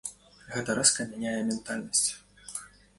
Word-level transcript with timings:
Гэта 0.53 0.77
рэзка 0.79 1.07
мяняе 1.13 1.37
ментальнасць. 1.53 2.05